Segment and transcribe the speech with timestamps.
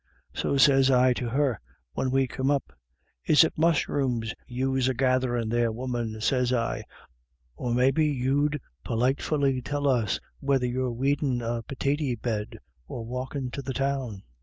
[0.33, 1.59] So sez I to her,
[1.93, 2.73] when we come up:
[3.27, 6.83] 'Is it musheroons yous are gatherin' there, woman?' sez I, c
[7.55, 13.61] or maybe you'd politefully tell us whether you're weedin' a pitatie bed or walkin' to
[13.61, 14.23] the Town.'